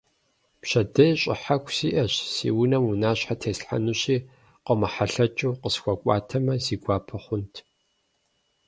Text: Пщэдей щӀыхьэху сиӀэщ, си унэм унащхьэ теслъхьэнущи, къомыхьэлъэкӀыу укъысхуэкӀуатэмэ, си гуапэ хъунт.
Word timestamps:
Пщэдей 0.61 1.13
щӀыхьэху 1.21 1.71
сиӀэщ, 1.75 2.13
си 2.33 2.47
унэм 2.61 2.83
унащхьэ 2.91 3.35
теслъхьэнущи, 3.41 4.17
къомыхьэлъэкӀыу 4.65 5.51
укъысхуэкӀуатэмэ, 5.55 6.53
си 6.65 6.75
гуапэ 6.81 7.17
хъунт. 7.23 7.53